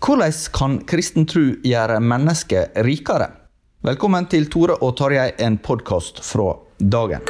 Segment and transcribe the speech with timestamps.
[0.00, 3.26] Hvordan kan kristen tro gjøre mennesket rikere?
[3.84, 7.20] Velkommen til Tore og Tarjei, en podkast fra dagen.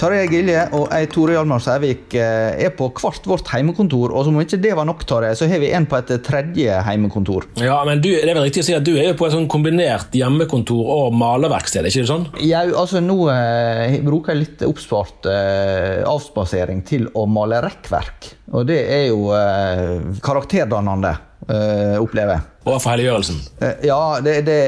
[0.00, 4.14] Tarjei Gilje og jeg, Tore Hjalmar Sævik, eh, er på hvert vårt heimekontor.
[4.14, 6.78] Og som om ikke det var nok, Tarjei, så har vi en på et tredje
[6.86, 7.50] heimekontor.
[7.60, 9.34] Ja, men du, Det er vel riktig å si at du er jo på et
[9.34, 11.84] sånn kombinert hjemmekontor og malerverksted?
[11.84, 12.24] ikke det sånn?
[12.40, 18.32] Ja, altså Nå eh, bruker jeg litt oppspart eh, avspasering til å male rekkverk.
[18.56, 21.12] Og det er jo eh, karakterdannende,
[21.44, 22.46] eh, opplever jeg.
[22.68, 23.38] Og for helliggjørelsen?
[23.64, 24.60] Eh, Ja, det, det,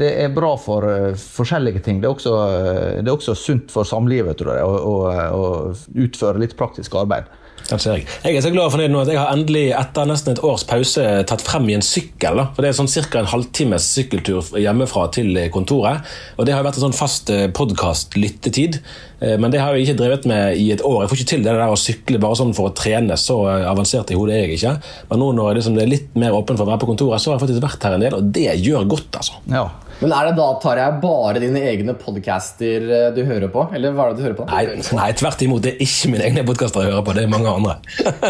[0.00, 2.02] det er bra for eh, forskjellige ting.
[2.02, 4.96] Det er også, eh, det er også sunt for samlivet, tror jeg, å, å,
[5.40, 7.30] å utføre litt praktisk arbeid.
[7.70, 8.06] Den ser jeg.
[8.24, 10.64] jeg er så glad og fornøyd nå at jeg har endelig etter nesten et års
[10.66, 12.36] pause tatt frem i en sykkel.
[12.40, 12.48] da.
[12.54, 13.20] For Det er sånn ca.
[13.20, 16.02] en halvtimes sykkeltur hjemmefra til kontoret.
[16.38, 18.80] Og Det har vært en sånn fast podkast-lyttetid.
[19.20, 21.02] Eh, Men det har jeg ikke drevet med i et år.
[21.04, 23.16] Jeg får ikke til det der å sykle bare sånn for å trene.
[23.20, 24.74] Så avansert i hodet er jeg ikke.
[25.10, 27.30] Men nå når liksom det er litt mer åpen for å være på kontoret, så
[27.32, 29.10] har jeg faktisk vært her en del, og det gjør godt.
[29.20, 29.32] altså.
[29.50, 29.68] Ja.
[30.00, 33.66] Men er det da tar jeg bare dine egne podcaster eh, du hører på?
[33.76, 34.46] Eller hva er det du hører på?
[34.48, 34.62] Nei,
[34.96, 35.60] nei, tvert imot.
[35.66, 37.16] Det er ikke mine egne podcaster jeg hører på.
[37.18, 37.76] Det er mange andre.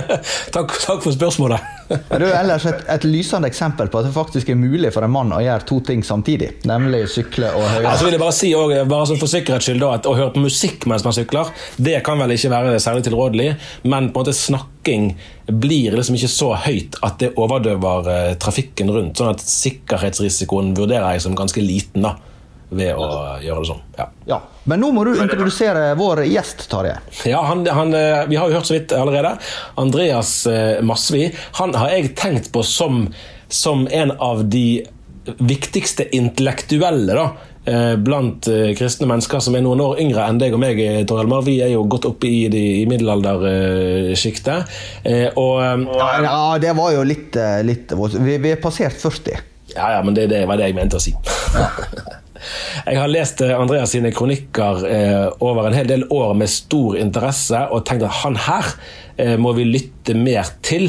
[0.57, 1.69] takk, takk for spørsmålet.
[1.91, 5.07] Du, Det er ellers et, et lysende eksempel på at det faktisk er mulig for
[5.07, 6.53] en mann å gjøre to ting samtidig.
[6.71, 7.87] Nemlig sykle og høre.
[7.87, 10.17] Ja, så vil jeg bare si også, bare sånn for sikkerhets skyld da, at Å
[10.19, 13.53] høre på musikk mens man sykler, det kan vel ikke være særlig tilrådelig,
[13.87, 14.35] men på en måte
[14.81, 19.19] snakking blir liksom ikke så høyt at det overdøver eh, trafikken rundt.
[19.19, 22.17] Sånn at sikkerhetsrisikoen vurderer jeg som ganske liten da,
[22.71, 23.83] ved å gjøre det sånn.
[23.99, 24.07] Ja.
[24.27, 24.41] Ja.
[24.65, 26.99] Men nå må du introdusere vår gjest, Tarjei.
[27.27, 29.39] Ja, han, han, eh, Vi har jo hørt så vidt allerede.
[29.77, 33.09] Andreas eh, Masvi han har jeg tenkt på som,
[33.49, 34.87] som en av de
[35.41, 37.27] viktigste intellektuelle da,
[38.01, 40.81] blant eh, kristne mennesker som er noen år yngre enn deg og meg.
[40.81, 41.25] eh, Tor.
[41.45, 44.73] Vi er jo godt oppe i, de, i middelaldersjiktet.
[45.05, 45.85] Eh, og eh,
[46.25, 49.43] Ja, det var jo litt, eh, litt vi, vi er passert 40.
[49.77, 51.13] Ja, ja, men det, det var det jeg mente å si.
[52.87, 56.97] Jeg har lest eh, Andreas sine kronikker eh, over en hel del år med stor
[56.97, 58.71] interesse og tenkt at han her
[59.21, 60.89] eh, må vi lytte mer til.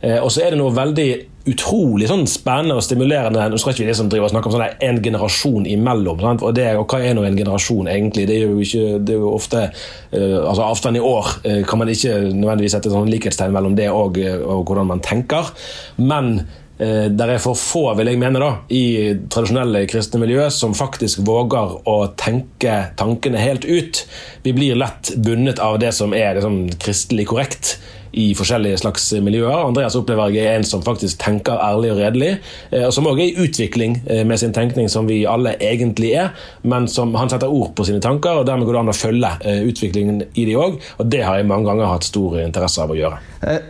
[0.00, 1.08] Eh, og så er det noe veldig
[1.50, 4.78] utrolig sånn spennende og stimulerende Nå skal ikke vi liksom drive og snakke om sånn
[4.86, 6.22] en generasjon imellom.
[6.24, 6.44] Sant?
[6.46, 8.26] Og, det, og hva er nå en generasjon, egentlig?
[8.28, 11.80] Det er jo, ikke, det er jo ofte uh, altså Avstand i år uh, kan
[11.80, 15.52] man ikke nødvendigvis sette sånn likhetstegn mellom det og, og hvordan man tenker.
[16.00, 16.40] Men
[16.80, 21.74] der er for få, vil jeg mene, da, i tradisjonelle kristne miljø som faktisk våger
[21.84, 24.00] å tenke tankene helt ut.
[24.46, 27.74] Vi blir lett bundet av det som er liksom, kristelig korrekt
[28.12, 29.66] i forskjellige slags miljøer.
[29.66, 32.30] Andreas opplever jeg er en som faktisk tenker ærlig og redelig,
[32.70, 36.12] eh, og som også er i utvikling eh, med sin tenkning, som vi alle egentlig
[36.18, 36.30] er,
[36.62, 39.32] men som han setter ord på sine tanker, og dermed går det an å følge
[39.40, 42.94] eh, utviklingen i de òg, og det har jeg mange ganger hatt stor interesse av
[42.94, 43.20] å gjøre.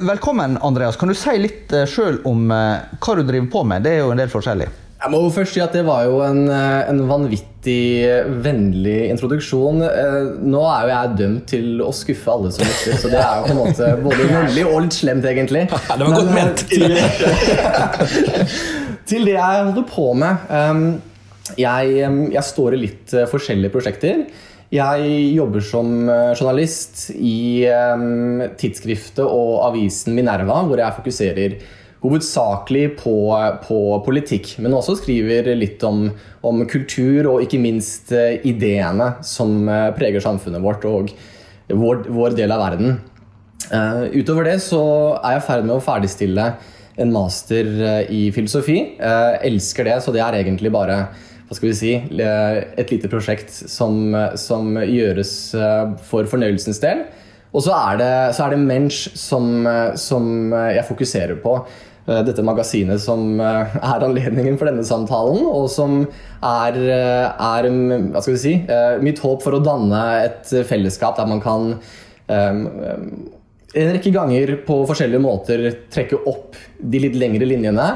[0.03, 0.99] Velkommen, Andreas.
[1.01, 3.85] Kan du si litt sjøl om hva du driver på med?
[3.87, 4.71] Det er jo en del forskjellig.
[5.01, 8.05] Jeg må jo først si at det var jo en, eh, en vanvittig
[8.45, 9.81] vennlig introduksjon.
[9.87, 13.39] Eh, Nå er jo jeg dømt til å skuffe alle som lytter, så det er
[13.39, 15.65] jo på en måte både vennlig og litt slemt, egentlig.
[15.71, 16.61] det var godt Men, eh, ment.
[19.09, 20.47] Til, det jeg holder på med.
[20.53, 20.87] ehm,
[21.57, 21.97] jeg,
[22.37, 24.27] jeg står i litt forskjellige prosjekter.
[24.71, 25.89] Jeg jobber som
[26.39, 27.67] journalist i
[28.61, 31.57] tidsskriftet og avisen Minerva, hvor jeg fokuserer
[32.01, 33.15] hovedsakelig på,
[33.67, 36.07] på, politikk, men også skriver litt om,
[36.47, 39.69] om, kultur og ikke minst ideene som
[39.99, 41.13] preger samfunnet vårt og
[41.69, 42.99] vår, vår del av verden.
[43.71, 44.83] Uh, utover det så
[45.21, 46.47] er jeg i ferd med å ferdigstille
[47.01, 47.69] en master
[48.11, 48.79] i filosofi.
[48.97, 51.05] Uh, elsker det, så det er egentlig bare
[51.51, 55.33] hva skal vi si, et lite prosjekt som, som gjøres
[56.07, 57.01] for fornøyelsens del.
[57.51, 59.67] Og så er det, det Mensch som,
[59.99, 61.57] som, jeg fokuserer på.
[62.11, 66.01] Dette magasinet som er anledningen for denne samtalen, og som
[66.43, 68.55] er, er hva skal vi si,
[69.05, 71.69] mitt håp for å danne et fellesskap der man kan
[72.31, 75.63] en rekke ganger på forskjellige måter
[75.93, 77.87] trekke opp de litt lengre linjene,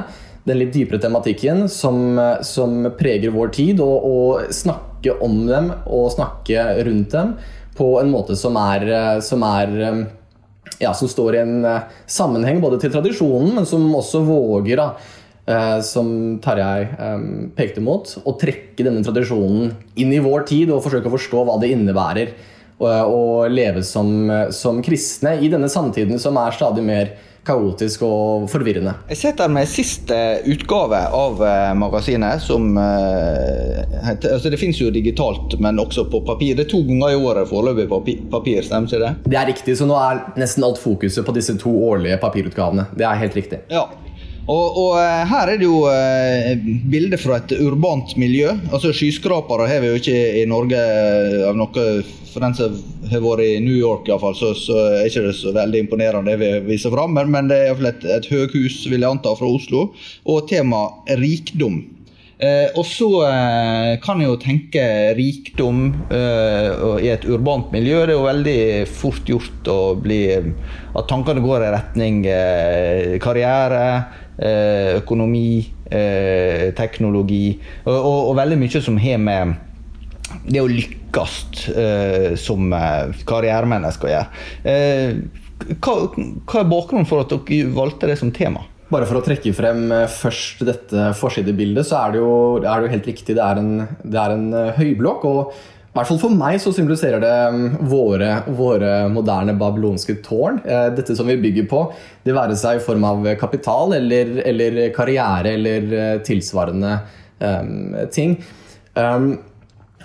[0.44, 6.12] den litt dypere tematikken som, som preger vår tid, og, og, snakke om dem og
[6.14, 7.34] snakke rundt dem
[7.76, 8.87] på en måte som er,
[9.25, 9.75] som er
[10.79, 14.88] ja, som står i en eh, sammenheng både til tradisjonen, men som også våger, da,
[15.47, 16.09] eh, som
[16.44, 21.17] Tarjei eh, pekte mot, å trekke denne tradisjonen inn i vår tid og forsøke å
[21.17, 22.35] forstå hva det innebærer
[22.85, 27.12] å leve som, som, kristne i denne samtiden som er stadig mer
[27.46, 28.94] kaotisk og forvirrende.
[29.11, 30.19] Jeg sitter med siste
[30.50, 36.23] utgave av eh, magasinet, som uh, heter altså Det fins jo digitalt, men også på
[36.26, 36.56] papir.
[36.56, 38.00] Det er to ganger i året foreløpig på
[38.32, 39.12] papir, stemmer ikke det?
[39.29, 42.88] Det er riktig, så nå er nesten alt fokuset på disse to årlige papirutgavene.
[42.96, 43.64] Det er helt riktig.
[43.73, 43.88] Ja,
[44.44, 46.58] og, og, eh, her er det jo eh,
[46.93, 48.50] bilder fra et urbant miljø.
[48.69, 51.87] Altså Skyskrapere har vi jo ikke i Norge eh, av noe
[52.35, 52.76] For den som
[53.08, 56.35] har vært i New York, i fall, så, så er ikke det så veldig imponerende
[56.35, 57.14] det vi viser fram.
[57.14, 59.85] Men, men det er iallfall et, et høghus, vil jeg anta, fra Oslo.
[60.26, 60.88] Og tema
[61.23, 61.85] rikdom.
[62.44, 64.82] Eh, og så eh, kan jeg jo tenke
[65.14, 66.67] rikdom eh,
[67.06, 68.00] i et urbant miljø.
[68.02, 68.58] Det er jo veldig
[68.90, 72.19] fort gjort å bli At tankene går i retning
[73.23, 73.85] karriere
[74.99, 77.55] økonomi, eh, teknologi
[77.85, 79.55] og, og, og, veldig mye som har med
[80.51, 81.35] det å lykkes
[81.71, 82.75] eh, som
[83.29, 84.29] karrieremenneske å gjøre.
[85.79, 88.65] Hva, hva, er bakgrunnen for at dere valgte det som tema?
[88.91, 92.95] Bare for å trekke frem først dette forsidebildet, så er det jo, er det jo
[92.97, 93.37] helt riktig.
[93.39, 93.71] Det er en,
[94.03, 95.25] det er en høyblokk.
[95.31, 95.55] og
[95.94, 100.58] i hvert fall for meg så symboliserer det um, våre, våre, moderne babylonske tårn.
[100.67, 101.85] Eh, dette som vi bygger på,
[102.26, 106.96] det være seg i form av kapital eller, eller karriere eller eh, tilsvarende
[107.38, 108.35] um, ting.
[108.99, 109.37] Um,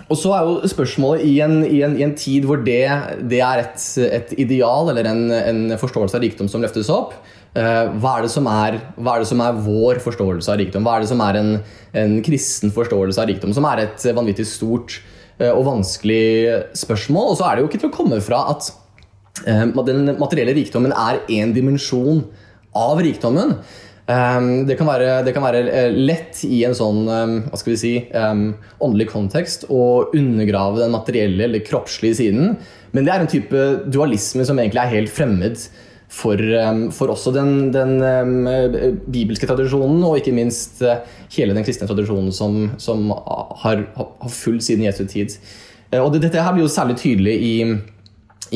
[0.06, 2.86] og så er jo spørsmålet i en, i en, i en tid hvor det,
[3.26, 7.18] det er et, et, ideal eller en, en, forståelse av rikdom som løftes opp,
[7.50, 7.60] hva,
[8.14, 10.86] er er, hva, er det som er, vår forståelse av rikdom?
[10.86, 13.54] Hva er det som er en, kristen forståelse av rikdom?
[13.54, 15.02] Som er et vanvittig stort
[15.48, 16.24] og vanskelig
[16.76, 17.32] spørsmål.
[17.32, 18.72] Og så er det jo ikke til å komme fra at
[19.46, 22.26] eh, den materielle rikdommen er én dimensjon
[22.76, 23.56] av rikdommen.
[24.10, 27.78] Um, det, kan være, det, kan være, eh, lett i en sånn hva skal vi
[27.78, 27.92] si,
[28.82, 32.56] åndelig kontekst å undergrave den materielle eller kroppslige siden.
[32.90, 35.62] Men det er en type dualisme som egentlig er helt fremmed
[36.10, 36.40] for,
[36.90, 37.92] for også den, den
[39.14, 41.04] bibelske tradisjonen, og ikke minst uh,
[41.36, 43.12] hele den kristne tradisjonen som, som
[43.62, 45.38] har, har fulgt siden Jesu tid.
[45.90, 47.54] Eh, og det, Dette her blir jo særlig tydelig i,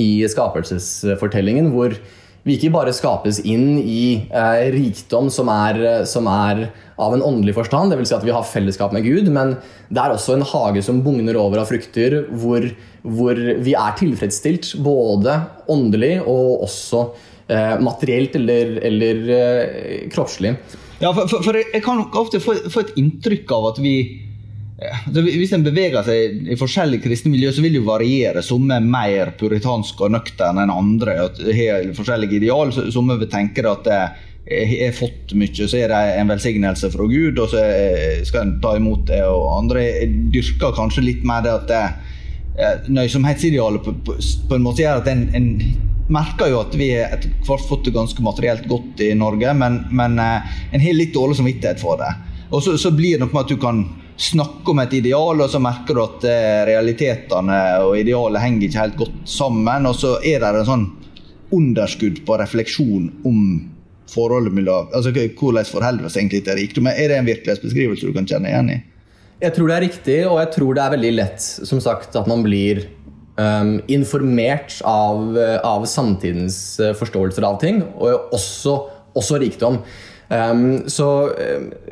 [0.00, 1.96] i skapelsesfortellingen, hvor
[2.44, 6.66] vi ikke bare skapes inn i eh, rikdom som er, som er,
[7.00, 8.11] av en åndelig forstand, dvs.
[8.11, 9.56] Si at vi har fellesskap med Gud, men
[9.88, 12.66] det er også en hage som bugner over av frukter, hvor,
[13.02, 15.40] hvor vi er tilfredsstilt både
[15.73, 17.30] åndelig og også eh,
[17.80, 20.54] materielt eller, eller eh, kroppslig.
[20.99, 23.96] Ja, for, for, for, jeg kan ofte få, få, et inntrykk av at vi
[24.84, 28.42] altså Hvis en beveger seg i forskjellige kristne miljø, så vil det jo variere.
[28.42, 31.14] Somme er mer puritanske og nøkterne enn andre.
[31.56, 32.73] har forskjellige ideal.
[32.92, 33.87] Somme vil tenke at
[34.44, 37.62] jeg har fått mye, så er det en velsignelse fra Gud, og så
[38.26, 39.23] skal en ta imot det.
[39.30, 39.87] Og andre
[40.34, 45.28] dyrker kanskje litt mer det at nøysomhetsidealet på, på, på, en måte gjør at en,
[45.38, 45.49] en
[46.12, 50.56] merker jo at vi har fått det ganske materielt godt i Norge, men, men eh,
[50.73, 52.11] en har litt dårlig samvittighet for det.
[52.50, 53.84] Og så, så, blir det noe med at du kan
[54.20, 58.82] snakke om et ideal, og så merker du at eh, realitetene og idealet henger ikke
[58.82, 59.88] helt godt sammen.
[59.90, 60.88] Og så er det en sånn
[61.54, 63.38] underskudd på refleksjon om
[64.11, 66.90] forholdet mellom altså Hvordan forholder vi oss egentlig til rikdom?
[66.92, 68.82] Er det en virkelighetsbeskrivelse du kan kjenne igjen i?
[69.42, 72.28] Jeg tror det er riktig, og jeg tror det er veldig lett som sagt, at
[72.30, 72.84] man blir
[73.37, 78.79] um, informert av, av, samtidens uh, forståelser av ting, og også,
[79.19, 79.81] også rikdom.
[80.33, 81.07] Um, så,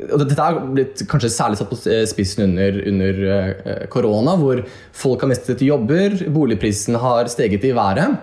[0.09, 1.77] og Dette er blitt kanskje særlig satt på
[2.09, 4.63] spissen under, under korona, hvor
[4.95, 8.17] folk har mistet jobber, boligprisen har steget i været.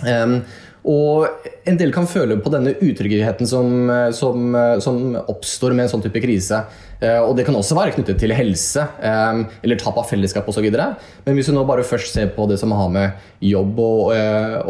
[0.00, 0.40] Um,
[0.88, 6.04] og en del kan føle på denne utryggheten som, som, som, oppstår med en sånn
[6.06, 6.62] type krise.
[7.00, 10.66] Uh, og det kan også være knyttet til helse eller tap av fellesskap osv.
[10.72, 14.12] Men hvis vi nå bare først ser på det som har med jobb og,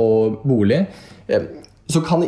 [0.03, 0.85] og bolig,
[1.91, 2.27] så kan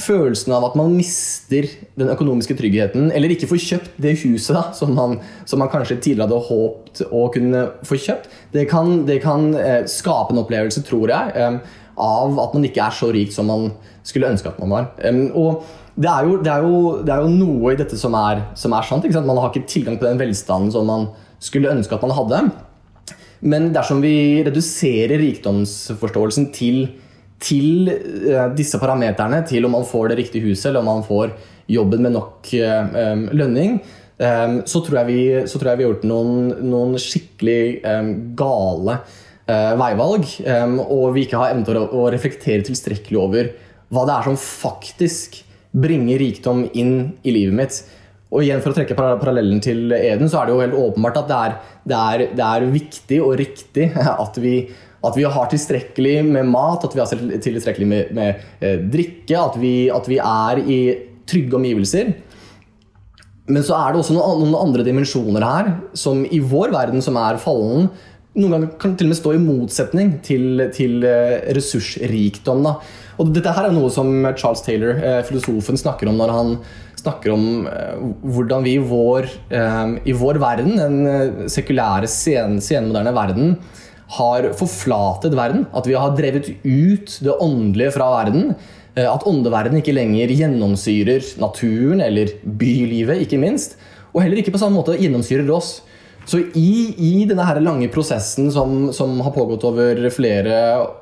[0.00, 1.68] følelsen av at man mister
[1.98, 5.18] den økonomiske tryggheten, eller ikke får kjøpt det huset da, som, man,
[5.48, 9.82] som man kanskje tidligere hadde håpet å kunne få kjøpt, det kan, det kan eh,
[9.90, 13.70] skape en opplevelse, tror jeg, eh, av at man ikke er så rik som man
[14.06, 14.88] skulle ønske at man var.
[15.34, 18.42] Og det er, jo, det, er jo, det er, jo, noe i dette som er,
[18.58, 19.06] som er sant.
[19.14, 21.08] Man har ikke tilgang på den velstanden som man
[21.42, 22.42] skulle ønske at man hadde.
[23.44, 26.86] Men dersom vi reduserer rikdomsforståelsen til
[27.44, 31.34] til eh, disse parameterne, til om man får det riktige huset, eller om man får
[31.68, 33.78] jobben med nok um, lønning,
[34.20, 38.98] um, så, tror vi, så, tror jeg vi, har gjort noen, noen skikkelig um, gale
[39.46, 40.30] veivalg.
[40.80, 43.50] og vi ikke har evnet å, å, reflektere tilstrekkelig over
[43.92, 45.42] hva det er som faktisk
[45.74, 46.94] bringer rikdom inn
[47.26, 47.82] i livet mitt.
[48.34, 51.28] Og igjen For å trekke parallellen til Eden, så er det jo helt åpenbart at
[51.28, 53.90] det er, det er, det er viktig og riktig
[54.24, 54.56] at vi
[55.04, 59.58] at vi har tilstrekkelig med mat, at vi har tilstrekkelig med, med eh, drikke, at
[59.60, 60.78] vi, at vi, er i
[61.28, 62.14] trygge omgivelser.
[63.52, 67.40] Men så er det også noen andre dimensjoner her, som i vår verden, som er
[67.42, 67.90] fallen,
[68.34, 72.64] noen ganger kan til og med stå i motsetning til, til eh, ressursrikdom.
[72.66, 72.74] Da.
[73.22, 76.50] Og dette her er noe som Charles Taylor, eh, filosofen, snakker om når han
[76.98, 79.30] snakker om eh, hvordan vi i vår,
[80.02, 83.56] i vår verden, den sekulære, sen, senmoderne verden,
[84.18, 85.68] har forflatet verden.
[85.74, 88.54] At vi har drevet ut det åndelige fra verden.
[88.98, 93.74] At åndeverden ikke lenger gjennomsyrer naturen eller bylivet, ikke minst.
[94.12, 95.80] Og heller ikke på samme måte gjennomsyrer oss.
[96.24, 100.54] Så i, i denne her lange prosessen som, som, har pågått over flere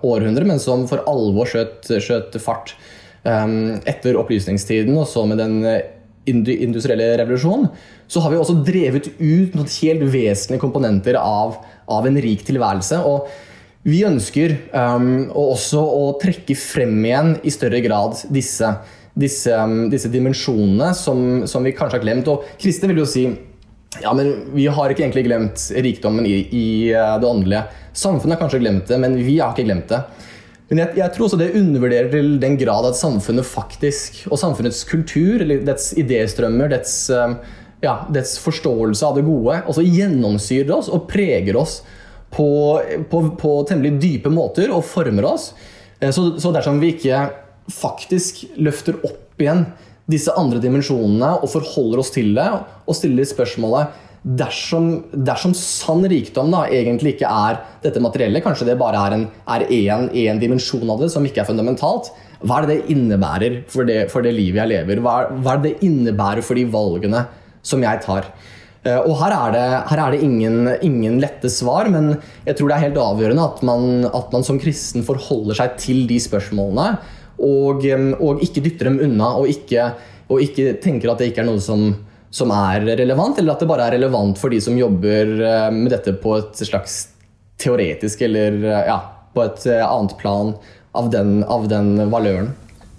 [0.02, 2.74] århundrer, men som for alvor skjøt, skjøt fart
[3.22, 5.60] um, etter opplysningstiden, og så med den
[6.26, 7.70] industrielle revolusjonen,
[8.10, 11.56] så har vi også drevet ut noen helt vesentlige komponenter av,
[11.90, 13.00] av en rik tilværelse.
[13.02, 13.30] og
[13.82, 18.68] vi ønsker um, også å trekke frem igjen i større grad disse,
[19.18, 22.30] disse, um, disse dimensjonene som, som, vi kanskje har glemt.
[22.30, 23.24] Og Kristin vil jo si
[24.00, 27.62] ja, men vi har ikke egentlig glemt rikdommen i, i uh, det åndelige.
[27.92, 30.00] Samfunnet har kanskje glemt det, men vi har ikke glemt det.
[30.70, 34.80] Men jeg, jeg, tror også det undervurderer til den grad at samfunnet faktisk, og samfunnets
[34.88, 37.36] kultur, eller dets idéstrømmer, dets, um,
[37.84, 41.82] ja, dets forståelse av det gode, også gjennomsyrer oss og preger oss
[42.32, 42.48] på,
[43.10, 45.50] på, på temmelig dype måter og former oss.
[46.00, 47.26] Eh, så, så dersom vi ikke
[47.72, 49.66] faktisk løfter opp igjen
[50.10, 54.88] disse andre dimensjonene og forholder oss til det og stiller spørsmålet dersom,
[55.26, 60.90] dersom sann rikdom da egentlig ikke er dette materielle, kanskje det bare er en dimensjon
[60.94, 64.34] av det som ikke er fundamentalt, hva er det det innebærer for det, for det
[64.34, 65.02] livet jeg lever?
[65.02, 67.24] Hva, hva, er det det innebærer for de valgene
[67.66, 68.30] som jeg tar?
[68.82, 72.16] Eh, og Her er det, her er det ingen, ingen, lette svar, men
[72.46, 76.02] jeg tror det er helt avgjørende at man, at man som kristen forholder seg til
[76.10, 76.98] de spørsmålene,
[77.42, 77.84] og,
[78.22, 79.90] og ikke dytter dem unna, og ikke,
[80.30, 81.90] og ikke tenker at det ikke er noe som
[82.32, 85.92] som er relevant, eller at det bare er relevant for de som jobber eh, med
[85.92, 86.94] dette på et slags
[87.60, 88.98] teoretisk eller eh, ja,
[89.36, 90.54] på et eh, annet plan
[90.96, 92.54] av den, av den valøren.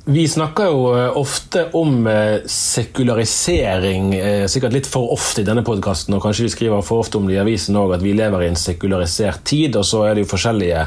[0.06, 0.80] Vi snakker jo
[1.16, 2.04] ofte om
[2.52, 4.10] sekularisering,
[4.52, 7.38] sikkert litt for ofte i denne podkasten, og kanskje vi skriver for ofte om det
[7.38, 10.34] i avisen òg, at vi lever i en sekularisert tid, og så er det jo
[10.34, 10.84] forskjellige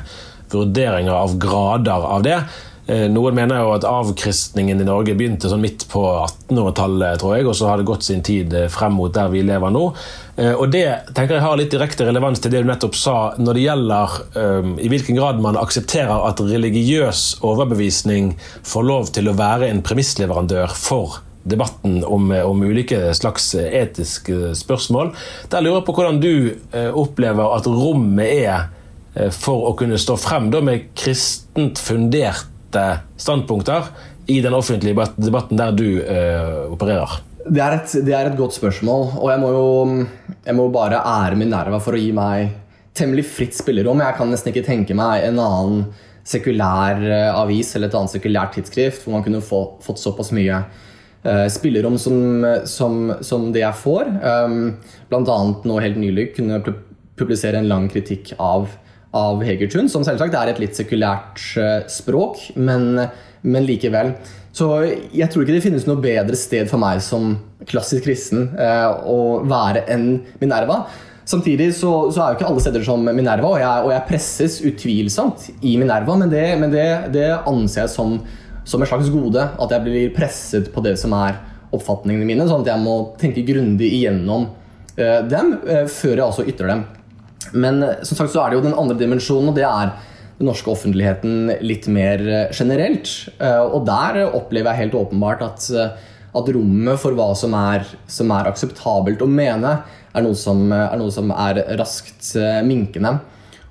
[0.53, 2.37] vurderinger av grader av det.
[2.87, 7.47] Eh, noen mener jo at avkristningen i Norge begynte sånn midt på 1800-tallet, tror jeg,
[7.51, 9.89] og så har det gått sin tid eh, frem mot der vi lever nå.
[10.39, 13.59] Eh, og Det tenker jeg har litt direkte relevans til det du nettopp sa, når
[13.59, 19.37] det gjelder um, i hvilken grad man aksepterer at religiøs overbevisning får lov til å
[19.39, 25.15] være en premissleverandør for debatten om, om, ulike slags etiske spørsmål.
[25.51, 26.35] Der lurer jeg på hvordan du
[26.99, 32.51] opplever at rommet er for å kunne stå frem da, med kristent fundert
[33.21, 33.91] standpunkter
[34.27, 37.19] i den offentlige debatten der du uh, opererer?
[37.47, 39.67] Det er, et, det er, et, godt spørsmål, og jeg må jo
[40.49, 42.57] jeg må bare ære min nerva for å gi meg
[42.97, 44.03] temmelig fritt spillerom.
[44.03, 45.85] Jeg kan nesten ikke tenke meg en annen
[46.27, 50.59] sekulær eh, avis eller et annet sekulært tidsskrift hvor man kunne få, fått såpass mye
[50.59, 52.19] uh, spillerom som,
[52.67, 54.11] som, som, det jeg får.
[54.27, 54.59] Um,
[55.13, 56.59] blant annet nå helt nylig kunne
[57.17, 58.67] publisere en lang kritikk av
[59.17, 61.41] av Hegertun, som selvsagt er et litt sekulært
[61.93, 63.07] språk, men,
[63.43, 64.15] men likevel.
[64.57, 64.69] Så
[65.13, 67.35] jeg tror ikke det finnes noe bedre sted for meg som
[67.69, 70.07] klassisk kristen eh, å være enn
[70.41, 70.85] Minerva.
[71.27, 74.59] Samtidig så, så, er jo ikke alle steder som Minerva, og jeg, og jeg presses
[74.65, 78.17] utvilsomt i Minerva, men det, men det, det anser jeg som,
[78.65, 79.45] som et slags gode.
[79.45, 81.37] At jeg blir presset på det som er
[81.77, 84.49] oppfatningene mine, sånn at jeg må tenke grundig igjennom
[84.95, 86.87] eh, dem eh, før jeg også ytrer dem.
[87.53, 89.93] Men eh, som sagt så er det jo den andre dimensjonen, og det er
[90.37, 93.13] den norske offentligheten litt mer eh, generelt.
[93.39, 95.69] Eh, og der opplever jeg helt åpenbart at,
[96.37, 99.79] at rommet for hva som er, som er, akseptabelt å mene,
[100.17, 102.33] er noe som er, noe som er raskt
[102.65, 103.19] minkende.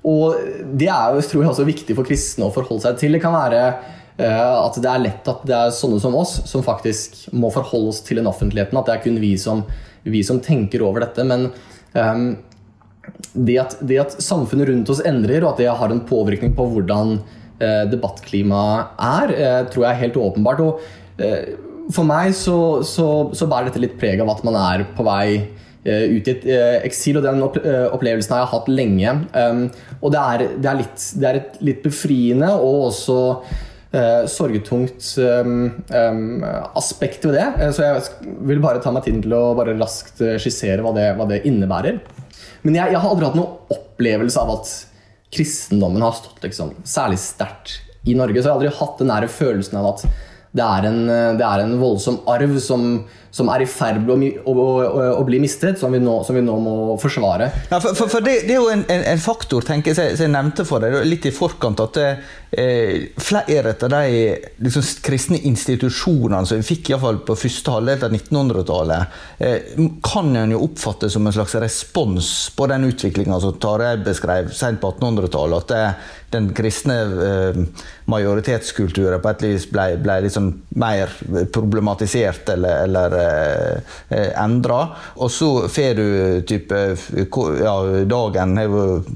[0.06, 0.36] Og
[0.78, 3.16] det er jo tror jeg, også viktig for kristne å forholde seg til.
[3.16, 3.62] Det kan være
[4.16, 7.98] at det er lett at det er sånne som oss som faktisk må forholde oss
[8.06, 8.78] til den offentligheten.
[8.78, 9.64] At det er kun vi som,
[10.06, 11.26] vi som tenker over dette.
[11.26, 11.48] Men
[11.98, 12.30] um,
[13.36, 16.68] det at, det at, samfunnet rundt oss endrer, og at det har en påvirkning på
[16.72, 17.18] hvordan
[17.60, 20.64] eh, debattklimaet er, eh, tror jeg er helt åpenbart.
[20.64, 21.54] Og eh,
[21.94, 25.28] for meg så, så, så, bærer dette litt preg av at man er på vei
[25.36, 29.14] eh, ut i et eh, eksil, og den eh, opplevelsen har jeg hatt lenge.
[29.36, 29.62] Um,
[30.00, 33.22] og det er, det, er litt, det er, et litt befriende og også
[34.28, 36.42] sorgetungt um, um,
[36.76, 37.68] aspekt ved det.
[37.72, 41.24] så jeg vil bare ta meg tiden til å bare raskt skissere hva det, hva
[41.30, 42.02] det innebærer.
[42.66, 44.70] Men jeg, jeg, har aldri hatt noen opplevelse av at
[45.34, 48.40] kristendommen har stått liksom, særlig sterkt i Norge.
[48.40, 50.06] Så jeg har aldri hatt den nære følelsen av at
[50.56, 51.00] det er en,
[51.36, 52.86] det er en voldsom arv som,
[53.30, 56.36] som, er i ferd med å, å, å, å, bli mistet, som vi nå, som
[56.36, 57.50] vi nå må forsvare.
[57.70, 60.34] Ja, for, for, for det, det, er jo en, en, faktor tenker jeg, som jeg
[60.34, 64.02] nevnte for deg litt i forkant, at eh, flere av de
[64.64, 69.72] liksom, kristne institusjonene som vi fikk i fall på første halvdel av 1900-tallet, eh,
[70.06, 74.80] kan en jo oppfatte som en slags respons på den utviklinga som Tarjei beskrev sent
[74.82, 75.66] på 1800-tallet.
[75.66, 75.82] At det,
[76.36, 77.60] den kristne eh,
[78.10, 81.12] majoritetskulturen på et vis ble, ble liksom mer
[81.54, 83.25] problematisert eller, eller eh, eh
[84.36, 84.80] endra.
[85.22, 86.06] Og så får du
[86.48, 86.80] type
[87.60, 87.74] ja,
[88.06, 88.56] Dagen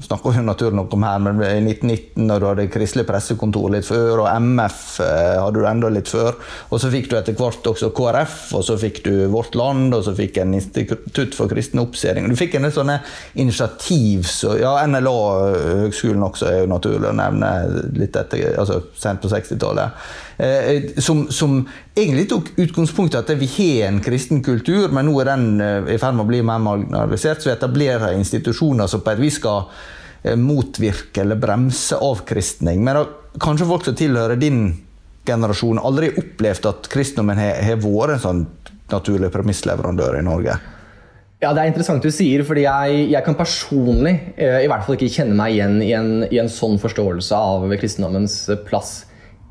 [0.03, 4.23] snakker vi naturlig om her, men i 1919, når du hadde Kristelig Pressekontor litt før,
[4.23, 6.37] og MF eh, hadde du enda litt før,
[6.69, 10.05] og så fikk du etter hvert også KrF, og så fikk du Vårt Land, og
[10.07, 12.27] så fikk en Institutt for kristen oppsering.
[12.29, 12.99] Du fikk en del sånne
[13.41, 17.53] initiativ, så ja, NLA-høgskolen også er jo naturlig å nevne
[17.97, 20.01] litt etter, altså sent på 60-tallet.
[20.37, 21.57] Eh, som, som,
[21.95, 25.93] egentlig tok utgangspunkt i at vi har en kristen kultur, men nå er den eh,
[25.95, 27.43] i ferd med å bli mer marginalisert.
[27.43, 29.67] Så vi etablerer institusjoner som på vis skal
[30.23, 32.83] eh, motvirke eller bremse avkristning.
[32.85, 33.05] Men da,
[33.41, 34.65] kanskje folk som tilhører din
[35.27, 38.45] generasjon, aldri opplevd at kristendommen har vært en sånn
[38.91, 40.57] naturlig premissleverandør i Norge?
[41.41, 44.97] Ja, Det er interessant du sier, fordi jeg, jeg kan personlig eh, i hvert fall
[44.97, 48.91] ikke kjenne meg igjen i en, i en, sånn forståelse av kristendommens plass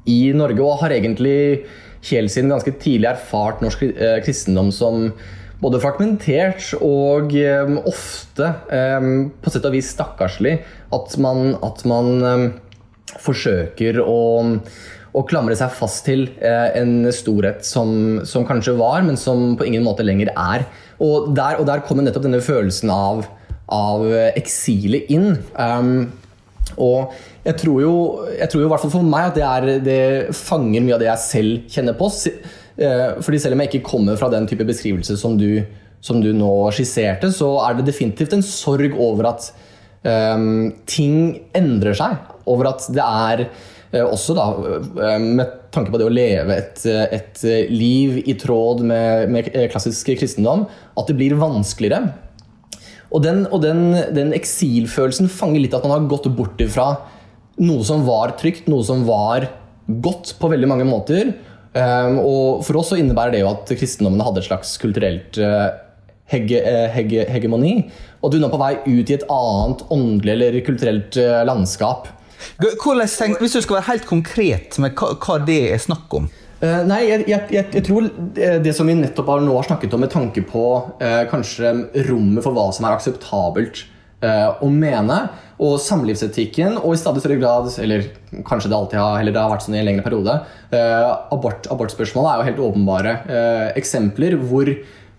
[0.09, 0.63] i Norge.
[0.65, 1.67] Og har egentlig
[2.01, 5.11] Kjell siden ganske tidlig erfart norsk eh, kristendom som
[5.61, 8.47] både fragmentert og um, ofte
[9.45, 10.55] på sett og vis stakkarslig.
[10.97, 12.55] At man, at man
[13.21, 14.23] forsøker å
[15.11, 19.83] å klamre seg fast til en storhet som, som kanskje var, men som på ingen
[19.83, 20.65] måte lenger er.
[21.03, 23.25] Og der, der kommer nettopp denne følelsen av,
[23.75, 24.07] av
[24.39, 25.35] eksilet inn.
[25.59, 26.13] Um,
[26.77, 27.15] og
[27.47, 27.95] jeg tror, jo,
[28.37, 31.11] jeg tror jo hvert fall for meg at det, er, det fanger mye av det
[31.11, 32.11] jeg selv kjenner på.
[32.81, 35.63] Eh, fordi selv om jeg ikke kommer fra den type beskrivelse som du,
[36.05, 39.51] som du nå skisserte, så er det definitivt en sorg over at
[40.05, 42.17] um, ting endrer seg.
[42.51, 43.47] Over at det er
[43.91, 44.47] Eh, også da,
[45.03, 50.13] eh, med tanke på det å leve et, et liv i tråd med, med, klassisk
[50.19, 50.67] kristendom,
[50.99, 52.13] at det blir vanskeligere.
[53.11, 56.93] Og den, og den, den eksilfølelsen fanger litt at man har gått bort ifra
[57.61, 59.49] noe som var trygt, noe som var
[59.91, 61.35] godt på veldig mange måter.
[61.75, 65.69] Um, og for oss så innebærer det jo at kristendommen hadde et slags kulturelt uh,
[66.31, 66.63] hege,
[66.95, 67.75] hege, hegemoni.
[68.21, 71.43] Og at du nå er på vei ut i et annet åndelig eller kulturelt uh,
[71.47, 72.09] landskap.
[72.61, 76.31] Hvordan, hvis du skal være helt konkret med hva, hva det er snakk om?
[76.61, 80.03] Uh, nei, jeg, jeg, jeg, tror det som vi nettopp har nå har snakket om
[80.05, 80.65] med tanke på
[81.01, 81.73] uh, kanskje
[82.11, 83.81] rommet for hva som er akseptabelt
[84.21, 85.23] uh, å mene,
[85.61, 88.11] og samlivsetikken, og i stadig større grad, eller
[88.49, 90.37] kanskje det alltid har, eller det har vært sånn i en lengre periode,
[91.33, 93.13] abort, abortspørsmålet er jo helt åpenbare
[93.77, 94.71] eksempler hvor,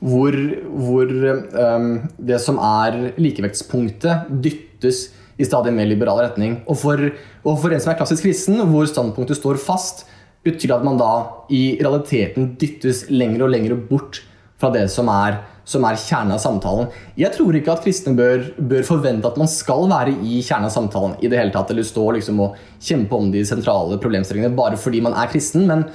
[0.01, 0.37] hvor,
[0.87, 5.03] hvor um, det som er likevektspunktet, dyttes
[5.37, 6.57] i stadig mer liberal retning.
[6.65, 7.05] Og for,
[7.45, 10.07] og for en som er klassisk kristen, hvor standpunktet står fast,
[10.45, 11.13] betyr at man da
[11.53, 14.23] i realiteten dyttes lenger og lenger bort
[14.61, 15.39] fra det som er
[15.71, 16.89] som er kjernen av samtalen.
[17.19, 20.73] Jeg tror ikke at kristne bør, bør, forvente at man skal være i kjernen av
[20.73, 24.79] samtalen i det hele tatt, eller stå liksom og kjempe om de sentrale problemstillingene bare
[24.81, 25.67] fordi man er kristen.
[25.69, 25.85] Men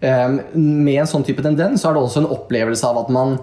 [0.00, 3.36] eh, med en sånn type tendens så er det også en opplevelse av at man,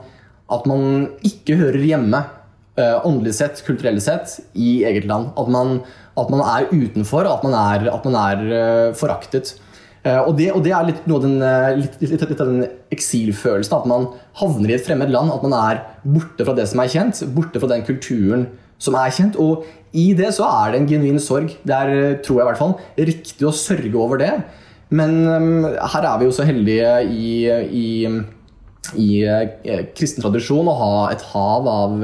[0.55, 0.87] at man
[1.27, 2.23] ikke hører hjemme
[2.79, 5.33] eh, åndelig sett, kulturelt sett, i eget land.
[5.39, 5.81] At man,
[6.19, 9.57] at man er utenfor, at man er, at man er eh, foraktet.
[10.03, 13.77] Uh, og, det, og, det, er litt, den, uh, litt, litt, litt, av den eksilfølelsen.
[13.77, 15.31] At man havner i et fremmed land.
[15.31, 17.23] At man er borte fra det som er kjent.
[17.35, 18.49] Borte fra den kulturen
[18.83, 19.39] som er kjent.
[19.39, 19.63] Og
[19.95, 21.55] i det så er det en genuin sorg.
[21.63, 22.75] Det er, tror jeg i hvert fall,
[23.13, 24.33] riktig å sørge over det.
[24.93, 27.87] Men um, her er vi jo så heldige i, i,
[28.99, 29.09] i
[29.95, 32.03] kristen tradisjon å ha et hav av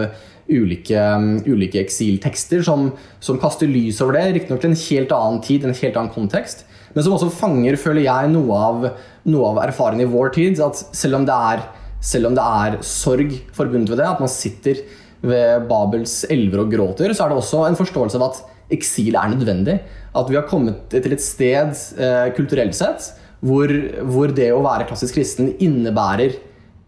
[0.49, 1.03] ulike,
[1.45, 2.89] ulike eksiltekster som,
[3.21, 4.25] som, kaster lys over det.
[4.39, 6.65] Riktignok til en helt annen tid, en helt annen kontekst.
[6.95, 8.87] Men som også fanger, føler jeg, noe av,
[9.29, 10.61] noe av erfaringen i vår tid.
[10.63, 11.65] At selv om, er,
[12.01, 14.81] selv om det er sorg forbundet ved det, at man sitter
[15.19, 18.41] ved Babels elver og gråter, så er det også en forståelse av at
[18.73, 19.79] eksil er nødvendig.
[20.15, 23.11] At vi har kommet til et sted eh, kulturelt sett
[23.45, 23.71] hvor,
[24.09, 26.35] hvor, det å være klassisk kristen innebærer,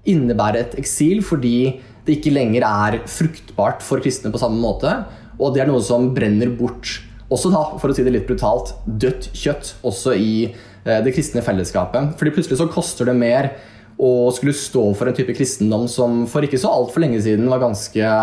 [0.10, 4.92] innebærer et eksil fordi det ikke lenger er fruktbart for kristne på samme måte.
[5.38, 7.00] Og det er noe som brenner bort
[7.32, 11.44] også da, for å si det litt brutalt, dødt kjøtt også i eh, det kristne
[11.46, 12.16] fellesskapet.
[12.20, 13.54] Fordi plutselig så koster det mer
[14.02, 17.62] å skulle stå for en type kristendom som for ikke så altfor lenge siden var
[17.64, 18.16] ganske,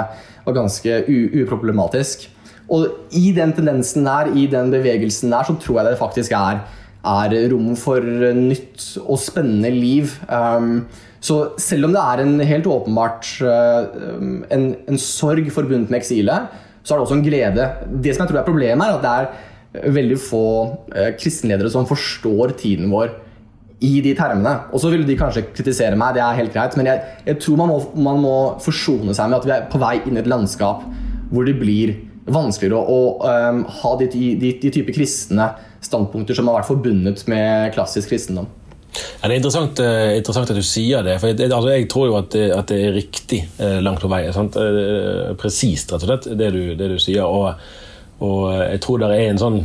[0.45, 1.03] var ganske
[1.45, 2.27] uproblematisk.
[2.69, 6.61] Og i den tendensen der, i den bevegelsen der, så tror jeg det faktisk er,
[7.09, 8.05] er rom for
[8.37, 10.19] nytt og spennende liv.
[10.29, 10.83] Um,
[11.25, 13.89] så selv om det er en helt åpenbart uh,
[14.55, 17.65] en, en, sorg forbundet med eksilet, så er det også en glede.
[18.01, 20.45] Det som jeg tror er problemet, er at det er veldig få
[20.97, 23.13] eh, kristenledere som forstår tiden vår
[23.85, 24.55] i de termene.
[24.73, 27.61] Og så vil de kanskje kritisere meg, det er helt greit, men jeg, jeg tror
[27.61, 30.31] man må, man må, forsone seg med at vi er på vei inn i et
[30.31, 30.87] landskap
[31.29, 31.93] hvor det blir
[32.29, 35.51] vanskeligere å, å um, ha de, de, de type kristne
[35.85, 38.49] standpunkter som har vært forbundet med klassisk kristendom.
[39.21, 41.19] Ja, det er interessant, eh, interessant, at du sier det.
[41.21, 44.11] for Jeg, altså, Jeg tror jo at det, at det er riktig eh, langt på
[44.11, 44.25] vei.
[44.29, 47.27] Eh, presist, rett og slett, det du, det du sier.
[47.27, 47.55] Og,
[48.21, 49.61] og, jeg tror det er en sånn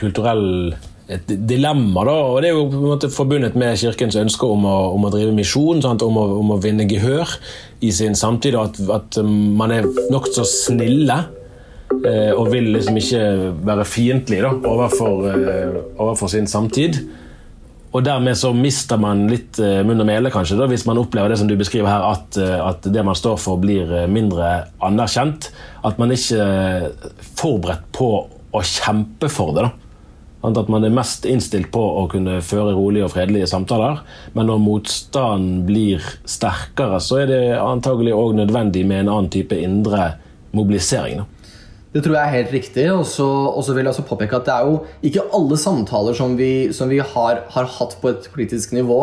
[0.00, 0.74] kulturell
[1.10, 2.04] et dilemma.
[2.06, 5.08] da, og Det er jo på en måte forbundet med Kirkens ønske om å, om
[5.08, 7.32] å drive misjon, om om, å, vinne gehør
[7.80, 8.54] i sin samtid.
[8.54, 11.18] og At, at man er nokså snille.
[11.90, 13.22] Og vil liksom ikke
[13.66, 15.26] være fiendtlig overfor,
[15.98, 17.00] overfor sin samtid.
[17.90, 21.32] Og dermed så mister man litt uh, munn og mele, kanskje, da, hvis man opplever
[21.32, 24.68] det som du beskriver her, at, uh, at det man står for, blir uh, mindre
[24.86, 25.50] anerkjent.
[25.86, 26.86] At man ikke er
[27.34, 28.10] forberedt på
[28.54, 29.66] å kjempe for det.
[29.66, 29.90] da.
[30.46, 34.00] At man er mest innstilt på å kunne føre rolige og fredelige samtaler.
[34.38, 39.58] Men når motstanden blir sterkere, så er det antagelig òg nødvendig med en annen type
[39.58, 40.14] indre
[40.56, 41.20] mobilisering.
[41.20, 41.39] da.
[41.90, 42.86] Det tror jeg er helt riktig.
[42.92, 46.70] Og så vil jeg også påpeke at det er jo ikke alle samtaler som vi,
[46.76, 49.02] som vi har, har, hatt på et politisk nivå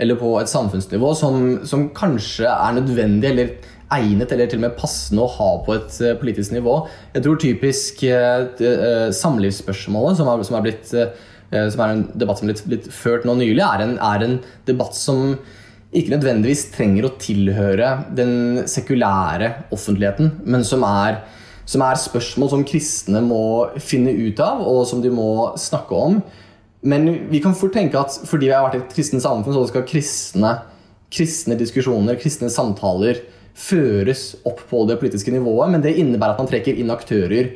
[0.00, 3.50] eller på et samfunnsnivå som, som, kanskje er nødvendig eller
[3.92, 6.76] egnet eller til og med passende å ha på et uh, politisk nivå.
[7.12, 12.40] Jeg tror typisk uh, uh, samlivsspørsmålet, som er, som, er blitt, som er, en debatt
[12.40, 14.38] som er blitt, blitt ført nå nylig, er en, er en
[14.70, 15.34] debatt som
[15.90, 21.18] ikke nødvendigvis trenger å tilhøre den sekulære offentligheten, men som er
[21.70, 23.42] som er spørsmål som kristne må
[23.78, 26.18] finne ut av, og som de må snakke om.
[26.82, 29.86] Men vi kan fort tenke at fordi vi har vært et kristent samfunn, så skal
[29.86, 30.54] kristne,
[31.12, 33.20] kristne diskusjoner, kristne samtaler
[33.60, 35.70] føres opp på det politiske nivået.
[35.74, 37.52] Men det innebærer at man trekker inn aktører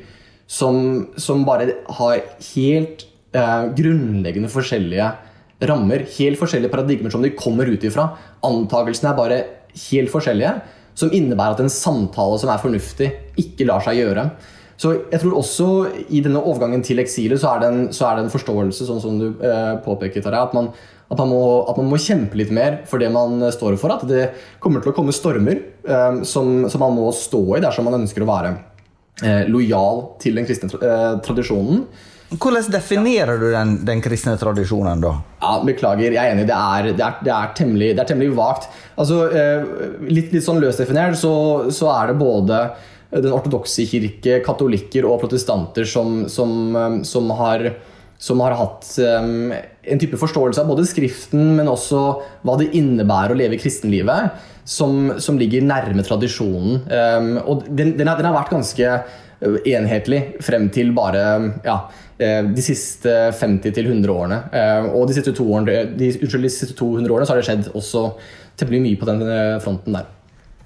[0.46, 2.22] som, som bare har
[2.52, 5.10] helt eh, grunnleggende forskjellige
[5.64, 6.06] rammer.
[6.18, 8.12] Helt forskjellige paradigmer som de kommer ut ifra.
[8.46, 9.42] Antakelsene er bare
[9.88, 10.58] helt forskjellige
[10.94, 13.08] som innebærer at en samtale som er fornuftig,
[13.40, 14.28] ikke lar seg gjøre.
[14.80, 15.68] Så jeg tror også
[16.10, 19.20] i denne overgangen til eksilet så er det en, er det en forståelse, sånn som
[19.20, 20.72] du eh, påpeker, Tarjei, at, man,
[21.06, 23.94] at, man må, at man må kjempe litt mer for det man står for.
[23.94, 27.86] At det kommer til å komme stormer eh, som, som, man må stå i dersom
[27.86, 28.56] man ønsker å være
[29.22, 31.86] eh, lojal til den kristne eh, tradisjonen.
[32.34, 35.12] Hvordan definerer du den, den, kristne tradisjonen, da?
[35.42, 36.46] Ja, Beklager, jeg er enig.
[36.48, 38.66] Det er, det er, det er temmelig, temmelig, vagt.
[38.98, 39.68] Altså, eh,
[40.08, 41.34] litt, litt, sånn løst definert så,
[41.74, 42.60] så, er det både
[43.22, 47.68] den ortodokse kirke, katolikker og protestanter som, som, eh, som, har,
[48.18, 52.04] som har hatt um, en type forståelse av både Skriften, men også
[52.46, 56.80] hva det innebærer å leve kristenlivet, som, som ligger nærme tradisjonen.
[56.88, 58.96] Um, og den, den, har, den har vært ganske
[59.44, 61.20] enhetlig frem til bare
[61.66, 61.82] ja,
[62.14, 64.36] Eh, de siste 50-100 årene.
[64.54, 67.70] Eh, og de siste, årene, de, unnskyld, de siste 200 årene så har det skjedd
[67.74, 68.04] også
[68.60, 69.24] temmelig mye på den
[69.64, 70.12] fronten der.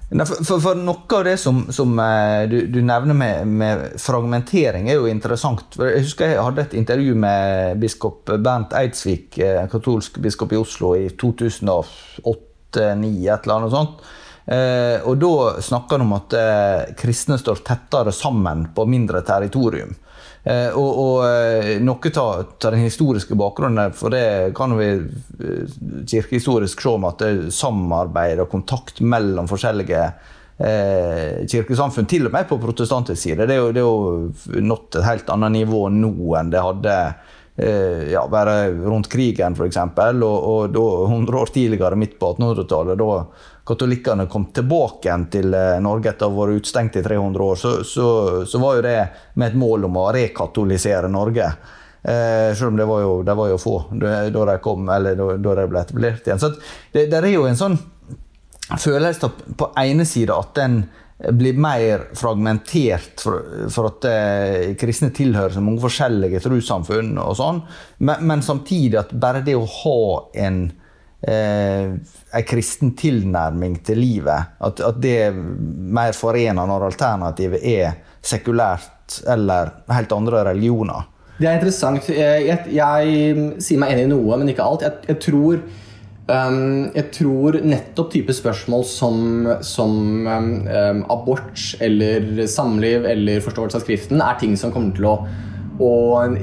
[0.09, 4.89] For, for, for, Noe av det som, som eh, du, du, nevner med, med, fragmentering,
[4.89, 5.77] er jo interessant.
[5.77, 10.95] Jeg husker jeg hadde et intervju med biskop Bernt Eidsvik, eh, katolsk biskop i Oslo,
[10.97, 12.33] i 2008-2009,
[12.73, 14.01] et eller annet sånt.
[14.49, 16.37] Eh, og da snakka han om at
[16.97, 19.93] kristne står tettere sammen på mindre territorium.
[20.49, 25.75] Eh, og, og eh, noe av den historiske bakgrunnen, for det kan vi eh,
[26.09, 29.99] kirkehistorisk se om at det er samarbeid og kontakt mellom forskjellige
[30.57, 33.45] eh, kirkesamfunn, til og med på protestantisk side.
[33.45, 36.97] Det er jo, det er jo nådd et helt annet nivå nå enn det hadde
[36.97, 39.79] eh, ja, bare rundt krigen, f.eks.
[39.85, 43.21] Og, og da, 100 år tidligere, midt på 1800-tallet, da
[43.69, 47.73] katolikkene kom tilbake til eh, Norge etter å ha vært utestengt i 300 år, så,
[47.85, 48.07] så,
[48.49, 48.97] så, var jo det
[49.35, 51.51] med et mål om å rekatolisere Norge.
[52.01, 55.55] Eh, selv om det var jo, var jo få da de kom, eller da, da
[55.61, 56.41] de ble etablert igjen.
[56.41, 57.77] Så det, det er jo en sånn
[58.79, 60.81] følelse på ene sida at den
[61.19, 67.59] blir mer fragmentert for, for at eh, kristne tilhører så mange forskjellige trossamfunn og sånn,
[67.99, 69.99] men, men, samtidig at bare det å ha
[70.45, 70.69] en
[71.19, 74.55] en kristen tilnærming til livet.
[74.63, 81.07] At, at det er mer forener når alternativet er sekulært eller helt andre religioner.
[81.39, 82.09] Det er interessant.
[82.11, 84.83] Jeg, jeg, jeg sier meg enig i noe, men ikke alt.
[84.83, 85.61] Jeg, jeg tror,
[86.27, 89.21] um, tror nettopp type spørsmål som,
[89.63, 95.15] som um, abort eller samliv eller forståelse av Skriften er ting som kommer til å
[95.79, 95.93] å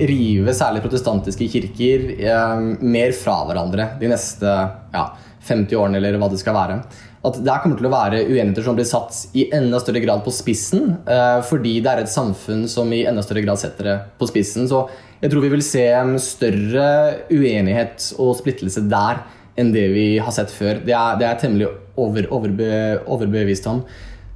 [0.08, 4.48] rive særlig protestantiske kirker eh, mer fra hverandre de neste
[4.94, 5.10] ja,
[5.46, 6.80] 50 årene, eller hva det skal være.
[7.26, 10.34] At der kommer til å være uenigheter som blir satt i enda større grad på
[10.34, 14.28] spissen, eh, fordi det er et samfunn som i enda større grad setter det på
[14.30, 14.68] spissen.
[14.70, 14.84] Så
[15.22, 15.86] jeg tror vi vil se
[16.22, 16.86] større
[17.32, 19.24] uenighet og splittelse der
[19.56, 20.82] enn det vi har sett før.
[20.84, 22.70] Det er, det er temmelig over, overbe,
[23.08, 23.82] overbevist om.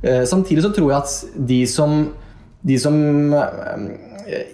[0.02, 1.98] Eh, samtidig så tror jeg at de som,
[2.66, 2.96] de som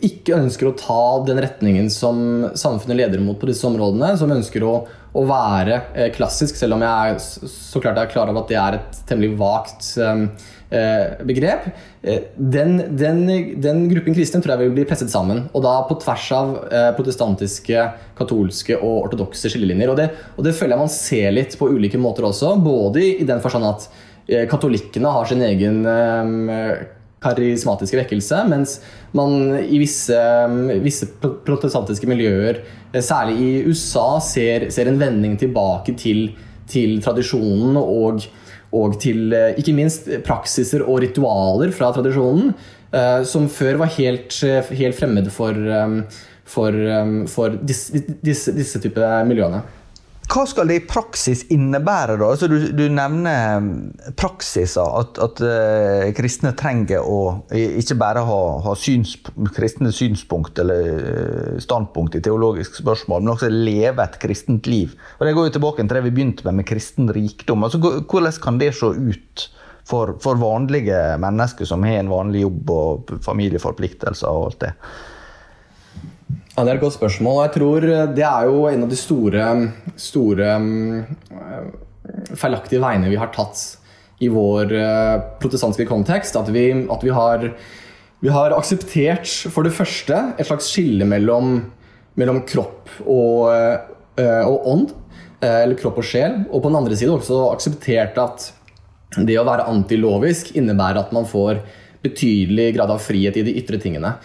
[0.05, 2.19] ikke ønsker å ta den retningen som
[2.57, 4.75] samfunnet leder mot på disse områdene, som ønsker å,
[5.17, 8.61] å være eh, klassisk, selv om jeg er, så klart er klar over at det
[8.61, 11.69] er et temmelig vagt eh, begrep.
[12.03, 13.23] Eh, den, den,
[13.63, 15.47] den, gruppen kristne tror jeg vil bli presset sammen.
[15.53, 17.87] Og da på tvers av eh, protestantiske,
[18.19, 19.93] katolske og ortodokse skillelinjer.
[19.93, 22.57] Og det, og det, føler jeg man ser litt på ulike måter også.
[22.63, 23.89] Både i, den forstand at
[24.29, 25.83] eh, katolikkene har sin egen
[27.27, 28.79] karismatiske vekkelse, mens
[29.17, 30.17] man i visse,
[30.85, 32.63] visse protestantiske miljøer,
[32.93, 36.31] eh, særlig i USA, ser, ser en vending tilbake til,
[36.71, 38.27] til tradisjonen og,
[38.73, 42.55] og, til eh, ikke minst praksiser og ritualer fra tradisjonen,
[42.93, 45.59] eh, som før var helt, helt fremmede for,
[46.47, 46.85] for,
[47.33, 49.65] for disse, disse, disse type miljøene.
[50.27, 52.17] Hva skal det i praksis innebære?
[52.19, 52.29] da?
[52.33, 53.69] Altså, du, du, nevner um,
[54.19, 54.83] praksiser.
[54.83, 57.21] At, at uh, kristne trenger å
[57.55, 59.15] ikke bare ha, ha syns,
[59.55, 64.97] kristne synspunkt eller uh, standpunkt i teologiske spørsmål, men også leve et kristent liv.
[65.21, 67.67] Og Det går jo tilbake til det vi begynte med, med kristen rikdom.
[67.67, 69.49] Altså, hvordan kan det se ut
[69.87, 74.79] for, for vanlige mennesker som har en vanlig jobb og familieforpliktelser og alt det?
[76.57, 77.37] Ja, Det er et godt spørsmål.
[77.37, 81.67] og jeg tror eh, Det er jo en av de store, store eh,
[82.33, 83.61] feilaktige veiene vi har tatt
[84.25, 86.37] i vår eh, protestantiske kontekst.
[86.37, 87.45] At vi, at vi, har,
[88.25, 91.59] vi har, akseptert for det første et slags skille mellom,
[92.17, 93.53] mellom kropp og,
[94.17, 94.97] og, ånd.
[95.45, 96.41] Eller kropp og sjel.
[96.49, 98.49] Og på den andre side også akseptert at
[99.29, 101.61] det å være antilovisk innebærer at man får
[102.01, 104.17] betydelig grad av frihet i de ytre tingene.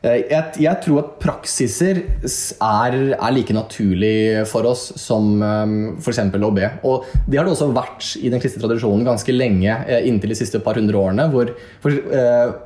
[0.00, 6.22] Eh, jeg, jeg, tror at praksiser er, er, like naturlig for oss som um, f.eks.
[6.32, 6.70] å be.
[6.88, 10.38] Og det har det også vært i den kristne tradisjonen ganske lenge, eh, inntil de
[10.40, 11.28] siste par hundre årene.
[11.32, 11.52] hvor
[11.84, 12.56] for, uh,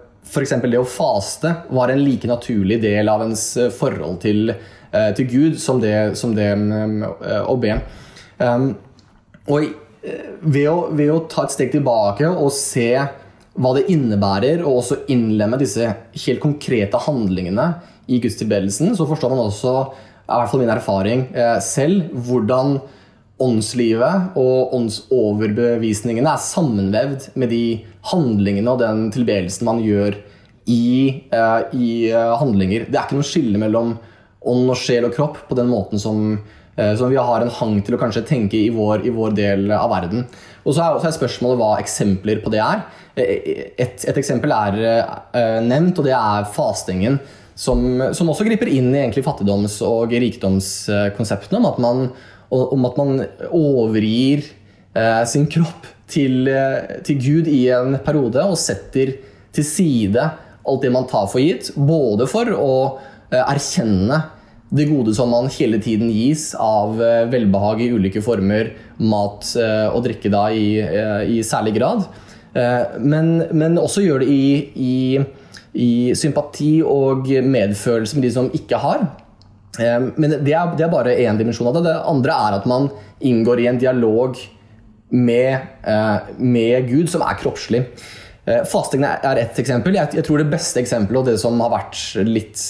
[0.63, 3.43] det å faste var en like naturlig del av ens
[3.77, 4.55] forhold til,
[5.19, 7.03] til Gud som det, som det um,
[7.45, 7.75] å be.
[8.39, 8.71] Um,
[9.53, 9.69] og
[10.41, 12.89] ved å, ved å ta et steg tilbake og se
[13.55, 15.87] hva det innebærer å også innlemme disse
[16.25, 17.69] helt konkrete handlingene
[18.11, 19.75] i gudstilbedelsen, så forstår man også,
[20.25, 22.79] i hvert fall min erfaring eh, selv, hvordan
[23.45, 27.65] åndslivet og åndsoverbevisningene er sammenvevd med de
[28.11, 30.19] handlingene og den tilbedelsen man gjør
[30.71, 32.89] i, eh, i eh, handlinger.
[32.89, 33.97] Det er ikke noe skille mellom
[34.45, 36.39] ånd og sjel og kropp på den måten som,
[36.99, 39.93] som vi har en hang til å kanskje tenke i vår, i vår del av
[39.93, 40.25] verden.
[40.65, 42.83] Og så er, så spørsmålet hva eksempler på det er.
[43.15, 47.21] Et, et eksempel er uh, nevnt, og det er fastingen.
[47.55, 52.01] Som, som også griper inn i egentlig fattigdoms- og rikdomskonseptene om at man,
[52.51, 53.21] om at man
[53.55, 59.15] overgir eh, sin kropp til, eh, til Gud i en periode og setter
[59.55, 60.27] til side
[60.65, 62.75] alt det man tar for gitt, både for å
[63.31, 64.19] eh, erkjenne
[64.75, 69.87] det gode som man hele tiden gis av eh, velbehag i ulike former, mat eh,
[69.87, 72.07] og drikke da i, eh, i særlig grad,
[73.03, 74.99] men, men også gjør det i, i,
[75.83, 79.03] i sympati og medfølelse med de som ikke har.
[80.15, 81.83] Men det er, det er bare én dimensjon av det.
[81.89, 82.87] Det andre er at man
[83.27, 84.39] inngår i en dialog
[85.11, 85.67] med,
[86.39, 87.83] med Gud, som er kroppslig.
[88.71, 89.99] Fasting er ett eksempel.
[89.99, 92.63] Jeg, jeg tror det beste eksempelet, og det som har vært litt,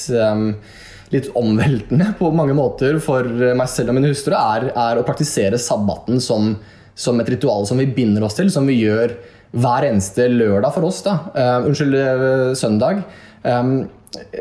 [1.14, 5.60] litt omveltende på mange måter for meg selv og min hustru, er, er å praktisere
[5.62, 6.56] sabbaten som,
[6.94, 9.14] som et ritual som vi binder oss til, som vi gjør
[9.54, 11.02] hver eneste lørdag for oss.
[11.06, 11.18] da.
[11.34, 13.04] uh, unnskyld, eh, søndag.
[13.42, 13.84] Um,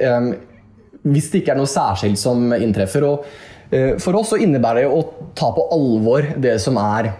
[0.01, 0.29] um,
[1.03, 3.05] hvis det ikke er noe særskilt som inntreffer.
[3.05, 3.27] Og
[3.73, 7.13] uh, for oss så innebærer det å ta på alvor det som er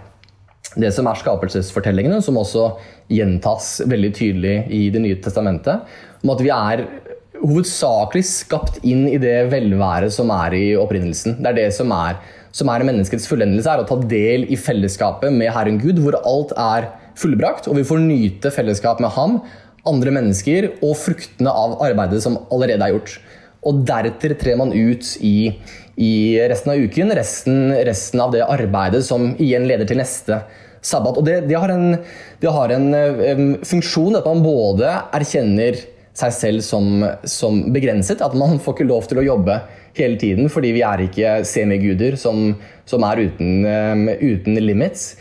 [0.80, 2.72] det som er skapelsesfortellingene, som også
[3.14, 5.84] gjentas veldig tydelig i Det nye testamentet,
[6.24, 6.86] om at vi er
[7.44, 11.38] hovedsakelig skapt inn i det velværet som er i opprinnelsen.
[11.42, 12.18] Det er det som er,
[12.56, 16.56] som er menneskets fullendelse, er å ta del i fellesskapet med Herren Gud, hvor alt
[16.56, 19.42] er fullbrakt, og vi får nyte fellesskap med ham,
[19.90, 23.18] andre mennesker og fruktene av arbeidet som allerede er gjort.
[23.68, 25.54] Og deretter trer man ut i,
[26.00, 26.14] i
[26.52, 30.40] resten av uken, resten, resten av det arbeidet som igjen leder til neste
[30.84, 31.20] sabbat.
[31.20, 31.98] Og det, det har en,
[32.44, 35.80] det har en um, funksjon at man både erkjenner
[36.18, 39.58] seg selv som, som begrenset, at man får ikke lov til å jobbe
[39.98, 42.54] hele tiden fordi vi er ikke semiguder som,
[42.90, 45.14] som er uten, um, uten limits.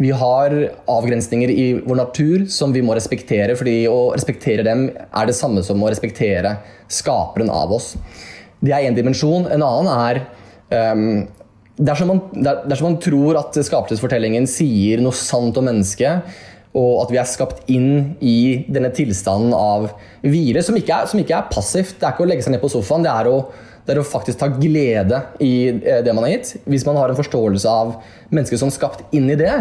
[0.00, 0.54] Vi har
[0.88, 5.62] avgrensninger i vår natur som vi må respektere, fordi å respektere dem er det samme
[5.66, 6.56] som å respektere
[6.90, 7.92] skaperen av oss.
[8.60, 9.44] Det er én dimensjon.
[9.52, 10.22] En annen er
[10.94, 11.04] um,
[11.76, 16.32] dersom, man, der, dersom man tror at skapelsesfortellingen sier noe sant om mennesket,
[16.78, 19.88] og at vi er skapt inn i denne tilstanden av
[20.22, 21.96] hvile, som ikke er, som ikke er passivt.
[21.98, 23.02] Det er ikke å legge seg ned på sofaen.
[23.06, 23.40] det er å
[23.86, 26.52] det er å faktisk ta glede i eh, det man har gitt.
[26.68, 27.96] Hvis man har en forståelse av
[28.30, 29.54] mennesket som skapt inn i det,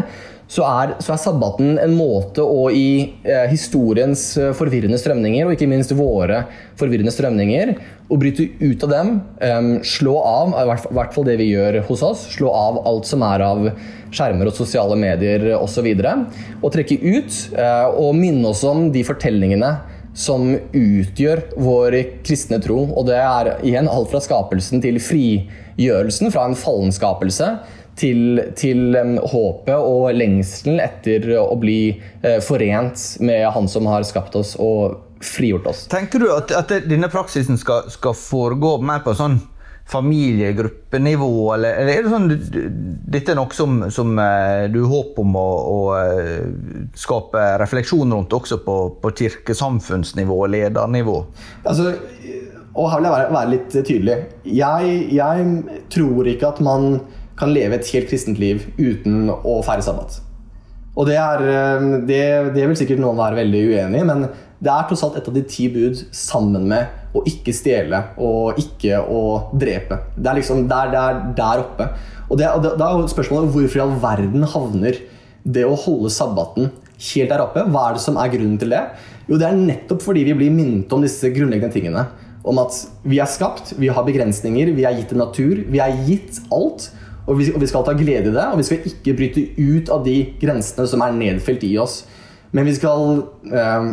[0.49, 5.53] så er, så er sabbaten en måte å i eh, historiens eh, forvirrende strømninger, og
[5.53, 6.41] ikke minst våre
[6.79, 7.75] forvirrende strømninger,
[8.10, 9.12] å bryte ut av dem,
[9.45, 10.65] eh, slå av, i
[10.97, 13.69] hvert, fall det vi gjør hos oss, slå av alt som er av
[14.10, 19.05] skjermer og sosiale medier osv., og, og trekke ut eh, og minne oss om de
[19.05, 19.75] fortellingene
[20.19, 22.82] som utgjør vår kristne tro.
[22.91, 27.53] Og det er igjen alt fra skapelsen til frigjørelsen fra en fallen skapelse.
[27.99, 28.95] Til, til
[29.27, 35.01] håpet og lengselen etter å bli uh, forent med Han som har skapt oss og
[35.19, 35.82] frigjort oss.
[35.91, 39.41] Tenker du at, at denne praksisen skal, skal foregå mer på sånn
[39.89, 42.28] familiegruppenivå, eller, eller er det sånn
[43.10, 46.43] dette er noe som, som eh, du håper om å, å eh,
[46.97, 51.17] skape refleksjon rundt også på, på kirkesamfunnsnivå og ledernivå?
[51.63, 51.95] Altså,
[52.75, 54.19] og her vil jeg være, være litt tydelig.
[54.45, 56.89] Jeg, jeg tror ikke at man
[57.39, 60.19] kan leve et helt kristent liv uten å feire sabbat.
[60.99, 62.23] Og det, er, eh, det,
[62.54, 64.28] det vil sikkert noen være veldig uenig i, men
[64.60, 68.60] det er tross alt et av de ti bud sammen med å ikke stjele og
[68.62, 69.22] ikke å
[69.58, 69.98] drepe.
[70.15, 71.89] Det er liksom der, der, der oppe.
[72.30, 75.00] Og, det, og Da er spørsmålet hvorfor i all verden havner
[75.50, 76.69] det å holde sabbaten
[77.10, 77.65] helt der oppe?
[77.72, 78.84] Hva er det som er grunnen til det?
[79.30, 82.06] Jo, det er nettopp fordi vi blir minnet om disse grunnleggende tingene.
[82.50, 85.98] Om at vi er skapt, vi har begrensninger, vi er gitt en natur, vi er
[86.08, 86.91] gitt alt.
[87.30, 89.89] Og vi, og vi skal ta glede i det, og vi skal ikke bryte ut
[89.93, 92.00] av de grensene som er nedfelt i oss.
[92.58, 93.19] Men vi skal
[93.54, 93.89] eh,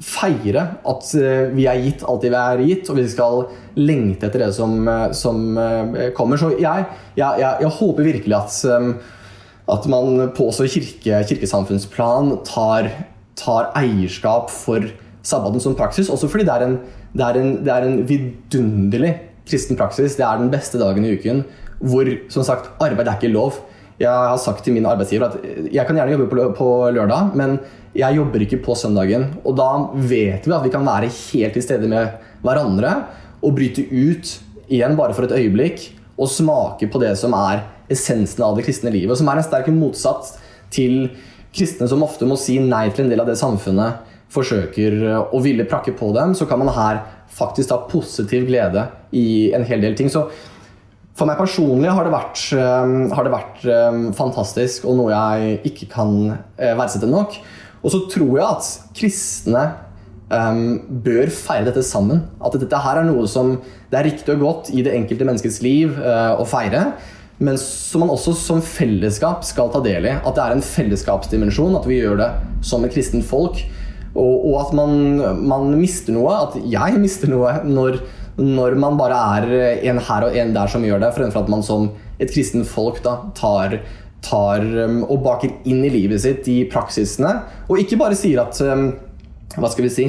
[0.00, 3.44] feire at eh, vi er gitt alt det vi er gitt, og vi skal
[3.78, 6.40] lengte etter det som, eh, som eh, kommer.
[6.40, 6.86] Så jeg,
[7.18, 8.58] jeg, jeg, håper virkelig at,
[9.76, 12.90] at man på også kirke, kirkesamfunnsplan tar,
[13.38, 14.88] tar, eierskap for
[15.22, 16.78] sabbaten som praksis, også fordi det er en,
[17.12, 19.16] det er en, det er en vidunderlig
[19.50, 20.16] kristen praksis.
[20.16, 21.44] Det er den beste dagen i uken
[21.80, 23.62] hvor som sagt, arbeid er ikke lov.
[24.00, 27.58] Jeg har sagt til min arbeidsgiver at jeg kan gjerne jobbe på lørdag, men
[27.96, 29.26] jeg jobber ikke på søndagen.
[29.44, 32.94] Og da vet vi at vi kan være helt til stede med hverandre
[33.40, 34.36] og bryte ut
[34.70, 35.88] igjen bare for et øyeblikk
[36.20, 39.18] og smake på det som er essensen av det kristne livet.
[39.18, 40.36] Som er en sterk motsats
[40.70, 41.08] til
[41.54, 45.00] kristne som ofte må si nei til en del av det samfunnet forsøker
[45.34, 46.36] å ville prakke på dem.
[46.38, 47.02] Så kan man her
[47.34, 48.86] faktisk ha positiv glede
[49.16, 50.10] i en hel del ting.
[50.12, 50.28] Så
[51.18, 53.64] for meg personlig har det vært, har det vært
[54.16, 57.34] fantastisk og noe jeg ikke kan eh, verdsette nok.
[57.80, 59.62] Og så tror jeg at kristne
[60.30, 62.24] um, bør feire dette sammen.
[62.44, 63.56] At dette her er noe som
[63.90, 66.92] det er riktig og godt i det enkelte menneskets liv uh, å feire.
[67.40, 70.12] men som man også som fellesskap skal ta del i.
[70.12, 73.62] At det er en fellesskapsdimensjon, at vi gjør det som et kristent folk.
[74.10, 74.92] Og, og at man,
[75.48, 78.00] man, mister noe, at jeg mister noe, når,
[78.36, 81.64] når, man bare er en her og en der som gjør det, fremfor at man
[81.64, 81.88] som
[82.20, 83.78] et kristent folk da, tar,
[84.24, 87.32] tar um, og baker inn i livet sitt de praksisene,
[87.68, 88.90] og ikke bare sier at um,
[89.56, 90.04] Hva skal vi si?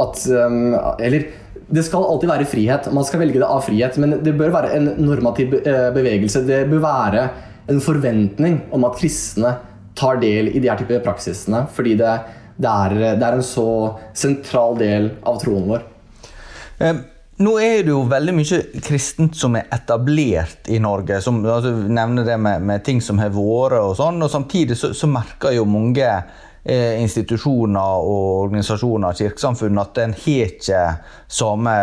[0.00, 1.26] At um, Eller
[1.66, 2.86] det skal alltid være frihet.
[2.94, 6.44] Man skal velge det av frihet, men det bør være en normativ eh, bevegelse.
[6.46, 7.24] Det bør være
[7.72, 9.56] en forventning om at kristne
[9.98, 11.64] tar del i de her type praksisene.
[11.74, 12.12] Fordi det,
[12.54, 13.66] det, er, det er, en så
[14.14, 15.82] sentral del av troen vår.
[16.78, 17.02] Eh,
[17.42, 21.20] nå er det jo veldig mye kristent som er etablert i Norge.
[21.20, 24.94] som altså, nevner det med, med, ting som har vært, og sånn, og samtidig så,
[24.96, 26.08] så merker jo mange
[26.68, 30.80] Eh, institusjoner og organisasjoner, og kirkesamfunn, at en har ikke
[31.30, 31.74] samme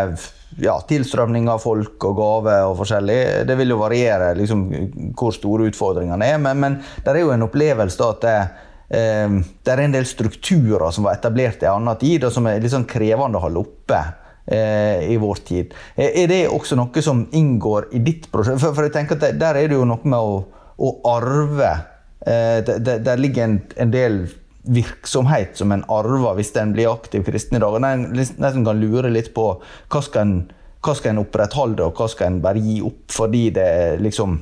[0.60, 3.46] ja, tilstrømning av folk og gaver og forskjellig.
[3.48, 4.66] Det vil jo variere liksom,
[5.16, 8.36] hvor store utfordringene er, men, men det er jo en opplevelse at det,
[9.00, 12.60] eh, det, er en del strukturer som var etablert i annen tid, og som er
[12.60, 14.02] litt sånn krevende å holde oppe.
[14.46, 15.74] Eh, i vår tid.
[15.96, 18.60] Eh, er det også noe som inngår i ditt prosjekt?
[18.60, 20.42] For, for jeg tenker at Der er det jo noe med å,
[20.84, 21.70] å arve.
[22.20, 24.18] Eh, det, der ligger en, en del
[24.64, 27.72] virksomhet som en arver hvis en blir aktiv kristen i dag.
[27.72, 30.36] og En nesten kan lure litt på hva skal en,
[30.84, 33.72] hva skal en opprettholde, og hva skal en bare gi opp fordi det
[34.04, 34.42] liksom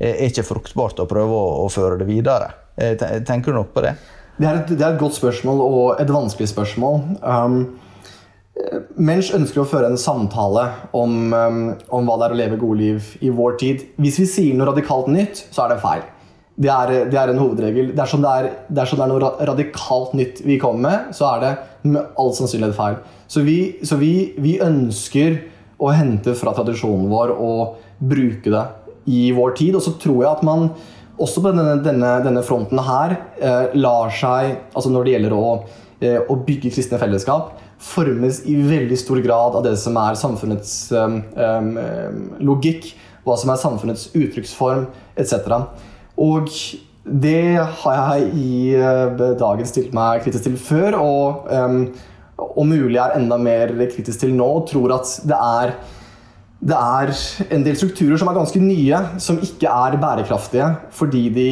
[0.00, 2.48] er ikke fruktbart å prøve å, å føre det videre.
[3.28, 3.92] Tenker du nok på det?
[4.40, 7.02] Det er, et, det er et godt spørsmål og et vanskelig spørsmål.
[7.20, 7.58] Um,
[9.00, 12.80] Mensch ønsker å føre en samtale om, um, om hva det er å leve gode
[12.82, 13.86] liv i vår tid.
[13.96, 16.02] Hvis vi sier noe radikalt nytt, så er det feil.
[16.62, 17.94] Det er, det er, en hovedregel.
[17.96, 21.52] Dersom det er, dersom det er noe radikalt nytt vi kommer med, så er det
[21.88, 23.00] med all sannsynlighet feil.
[23.24, 23.56] Så, vi,
[23.88, 25.40] så vi, vi, ønsker
[25.82, 28.66] å hente fra tradisjonen vår og bruke det
[29.08, 29.80] i vår tid.
[29.80, 30.68] Og så tror jeg at man
[31.22, 35.50] også på denne, denne, denne fronten her eh, lar seg, altså når det gjelder å,
[36.04, 40.74] eh, å, bygge kristne fellesskap, formes i veldig stor grad av det som er samfunnets
[40.94, 41.72] um, um,
[42.42, 42.92] logikk,
[43.26, 44.86] hva som er samfunnets uttrykksform
[45.18, 45.50] etc.
[46.20, 46.50] Og
[47.02, 51.84] det har jeg i uh, dagen stilt meg kritisk til før, og um,
[52.42, 54.50] om mulig er enda mer kritisk til nå.
[54.70, 55.74] Tror at det er,
[56.62, 57.14] det er
[57.50, 61.48] en del strukturer som er ganske nye, som ikke er bærekraftige fordi de,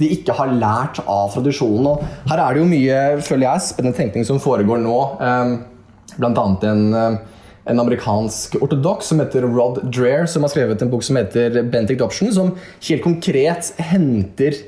[0.00, 1.86] de ikke har lært av tradisjonen.
[1.92, 4.98] Og her er det jo mye føler jeg, spennende tenkning som foregår nå.
[5.20, 6.18] Bl.a.
[6.18, 7.22] blant annet en
[7.64, 11.98] en amerikansk ortodoks som heter Rod Dreher, som har skrevet en bok som heter Bentic
[12.00, 12.52] Doption som
[12.88, 14.58] helt konkret henter,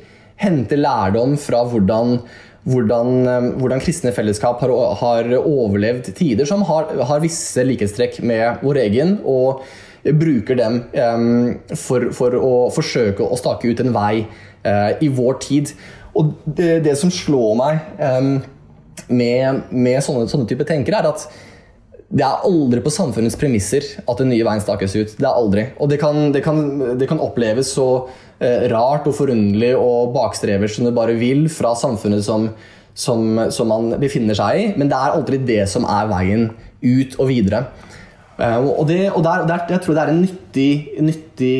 [0.40, 2.16] henter lærdom fra hvordan,
[2.64, 4.72] hvordan, eh, hvordan kristne fellesskap har,
[5.02, 9.66] har, overlevd tider som har, har visse likhetstrekk med vår egen, og
[10.06, 11.30] bruker dem um,
[11.74, 14.20] for, for, å forsøke å stake ut en vei
[15.00, 15.72] i vår tid.
[16.16, 18.30] Og det, det som slår meg um,
[19.12, 21.26] med, med sånne, sånne type tenkere, er at
[22.06, 25.16] det er aldri på samfunnets premisser at den nye veien stakes ut.
[25.18, 25.66] Det er aldri.
[25.82, 26.62] Og det kan, det kan,
[27.00, 27.88] det kan oppleves så
[28.38, 32.46] eh, rart og forunderlig og bakstreversk som det bare vil fra samfunnet som,
[32.94, 36.48] som, som, man befinner seg i, men det er aldri det som er veien
[36.84, 37.64] ut og videre.
[38.36, 40.70] Eh, og, det, og der, der, jeg tror det er en nyttig,
[41.00, 41.58] nyttig,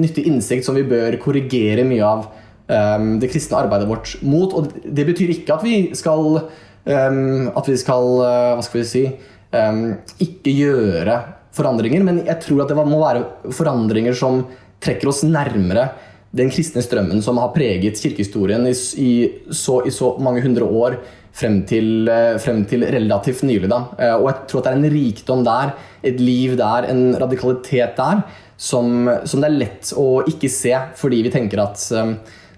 [0.00, 2.26] nyttig innsikt som vi bør korrigere mye av
[2.68, 4.52] um, det kristne arbeidet vårt mot.
[4.52, 6.42] Og det betyr ikke at vi skal,
[6.84, 9.06] um, at vi skal uh, Hva skal vi si?
[9.54, 9.86] um,
[10.22, 11.18] ikke gjøre
[11.54, 14.42] forandringer, men jeg tror at det må være forandringer som
[14.84, 15.88] trekker oss nærmere
[16.34, 19.12] den kristne strømmen som har preget kirkehistorien i, i,
[19.54, 20.98] så, i så, mange hundre år
[21.34, 23.70] frem til, eh, frem til relativt nylig.
[23.70, 23.80] Da.
[23.98, 27.98] Eh, og jeg tror at det er en rikdom der, et liv der, en radikalitet
[27.98, 28.24] der,
[28.56, 32.14] som, som det er lett å ikke se, fordi vi tenker at um,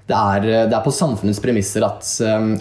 [0.07, 2.05] det er, det er, på samfunnets premisser at,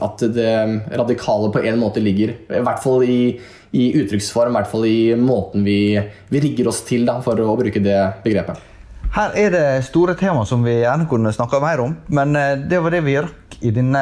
[0.01, 0.53] at, det
[0.97, 2.31] radikale på en måte ligger.
[2.47, 3.35] I hvert fall i,
[3.75, 5.99] i uttrykksform, i hvert fall i måten vi,
[6.31, 8.74] vi rigger oss til, da, for å bruke det begrepet.
[9.15, 12.81] Her er det store tema som vi gjerne kunne snakka mer om, men eh, det
[12.83, 14.01] var det vi rakk i denne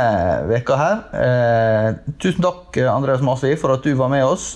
[0.50, 1.04] veka her.
[1.14, 4.56] Eh, tusen takk, Andreas Masvi, for at du var med oss.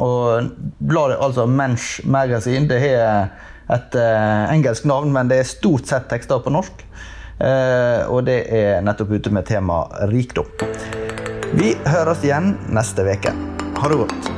[0.00, 0.48] Og
[0.80, 3.28] bladet, altså Mensch Magazine, det har
[3.76, 6.86] et eh, engelsk navn, men det er stort sett tekster på norsk.
[7.44, 10.48] Eh, og det er nettopp ute med tema rikdom.
[11.52, 13.36] Vi høres igjen neste uke.
[13.76, 14.37] Ha det godt.